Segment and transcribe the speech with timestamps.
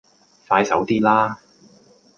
[0.47, 1.39] 快手啲啦